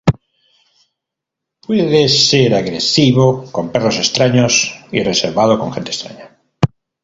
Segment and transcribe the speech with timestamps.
[1.67, 6.39] Puede ser agresivo con perros extraños y reservado con gente extraña.